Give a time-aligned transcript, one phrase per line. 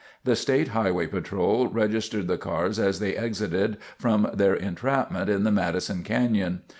[0.23, 5.51] The State Highway Patrol registered the cars as they exited from their entrapment in the
[5.51, 6.63] Madison Canyon.